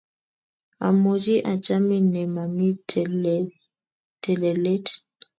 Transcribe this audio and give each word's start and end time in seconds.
Amuchi 0.87 1.35
achamin 1.51 2.05
ne 2.13 2.21
mami 2.35 2.67
telelet 4.31 4.85